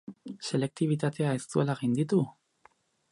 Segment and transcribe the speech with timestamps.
[0.47, 2.23] Selektibitatea ez zuela gainditu?